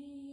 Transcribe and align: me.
me. 0.00 0.29